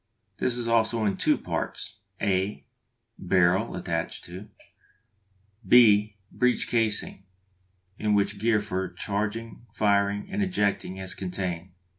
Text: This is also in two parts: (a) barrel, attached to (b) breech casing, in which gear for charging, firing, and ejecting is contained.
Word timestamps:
This 0.37 0.57
is 0.57 0.67
also 0.67 1.05
in 1.05 1.15
two 1.15 1.37
parts: 1.37 1.99
(a) 2.19 2.65
barrel, 3.19 3.75
attached 3.75 4.23
to 4.25 4.49
(b) 5.63 6.17
breech 6.31 6.67
casing, 6.67 7.23
in 7.99 8.15
which 8.15 8.39
gear 8.39 8.63
for 8.63 8.89
charging, 8.89 9.67
firing, 9.71 10.27
and 10.31 10.41
ejecting 10.41 10.97
is 10.97 11.13
contained. 11.13 11.73